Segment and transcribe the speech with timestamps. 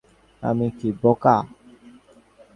[0.43, 1.35] আমি কি বোকা!